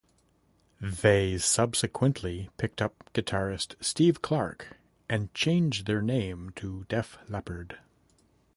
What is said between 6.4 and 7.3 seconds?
to Def